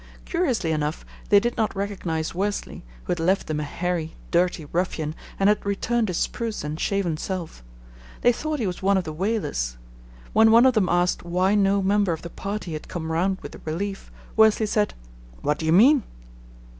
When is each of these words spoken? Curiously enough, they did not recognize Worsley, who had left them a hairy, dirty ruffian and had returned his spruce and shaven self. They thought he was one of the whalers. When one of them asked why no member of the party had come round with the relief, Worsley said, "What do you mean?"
Curiously 0.25 0.71
enough, 0.71 1.05
they 1.29 1.39
did 1.39 1.55
not 1.57 1.75
recognize 1.75 2.33
Worsley, 2.33 2.83
who 3.03 3.11
had 3.11 3.19
left 3.19 3.45
them 3.45 3.59
a 3.59 3.63
hairy, 3.63 4.15
dirty 4.31 4.65
ruffian 4.65 5.13
and 5.39 5.47
had 5.47 5.63
returned 5.63 6.07
his 6.07 6.17
spruce 6.17 6.63
and 6.63 6.79
shaven 6.79 7.17
self. 7.17 7.63
They 8.21 8.31
thought 8.31 8.57
he 8.59 8.65
was 8.65 8.81
one 8.81 8.97
of 8.97 9.03
the 9.03 9.13
whalers. 9.13 9.77
When 10.33 10.49
one 10.49 10.65
of 10.65 10.73
them 10.73 10.89
asked 10.89 11.21
why 11.21 11.53
no 11.53 11.83
member 11.83 12.13
of 12.13 12.23
the 12.23 12.31
party 12.31 12.73
had 12.73 12.87
come 12.87 13.11
round 13.11 13.41
with 13.43 13.51
the 13.51 13.61
relief, 13.63 14.11
Worsley 14.35 14.65
said, 14.65 14.95
"What 15.43 15.59
do 15.59 15.67
you 15.67 15.71
mean?" 15.71 16.01